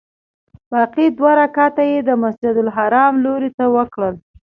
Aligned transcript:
باقي 0.71 1.05
دوه 1.17 1.31
رکعته 1.41 1.83
یې 1.91 1.99
د 2.03 2.09
مسجدالحرام 2.23 3.13
لوري 3.25 3.49
ته 3.57 3.65
وکړل. 3.75 4.15